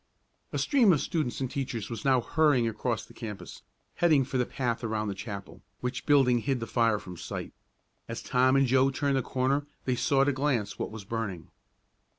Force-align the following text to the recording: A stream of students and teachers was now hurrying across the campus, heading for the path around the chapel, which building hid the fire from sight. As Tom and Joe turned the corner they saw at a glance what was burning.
A 0.51 0.57
stream 0.57 0.91
of 0.93 0.99
students 0.99 1.41
and 1.41 1.51
teachers 1.51 1.87
was 1.91 2.03
now 2.03 2.21
hurrying 2.21 2.67
across 2.67 3.05
the 3.05 3.13
campus, 3.13 3.61
heading 3.97 4.23
for 4.23 4.39
the 4.39 4.47
path 4.47 4.83
around 4.83 5.09
the 5.09 5.13
chapel, 5.13 5.61
which 5.79 6.07
building 6.07 6.39
hid 6.39 6.59
the 6.59 6.65
fire 6.65 6.97
from 6.97 7.17
sight. 7.17 7.53
As 8.07 8.23
Tom 8.23 8.55
and 8.55 8.65
Joe 8.65 8.89
turned 8.89 9.15
the 9.17 9.21
corner 9.21 9.67
they 9.85 9.95
saw 9.95 10.21
at 10.21 10.27
a 10.29 10.33
glance 10.33 10.79
what 10.79 10.89
was 10.89 11.05
burning. 11.05 11.49